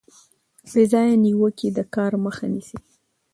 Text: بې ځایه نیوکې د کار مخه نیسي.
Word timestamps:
بې 0.69 0.83
ځایه 0.91 1.15
نیوکې 1.23 1.67
د 1.77 1.79
کار 1.95 2.13
مخه 2.23 2.45
نیسي. 2.53 2.77